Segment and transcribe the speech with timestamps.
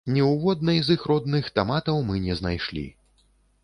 [0.13, 2.89] Ні ў воднай з іх родных таматаў мы не знайшлі.